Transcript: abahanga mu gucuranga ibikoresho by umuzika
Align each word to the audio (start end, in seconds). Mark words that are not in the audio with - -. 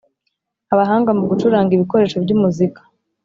abahanga 0.73 1.09
mu 1.19 1.23
gucuranga 1.31 1.71
ibikoresho 1.73 2.17
by 2.23 2.31
umuzika 2.35 2.79